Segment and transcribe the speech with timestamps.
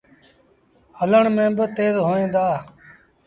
[0.99, 2.45] هلڻ ميݩ با تيز هوئيݩ دآ۔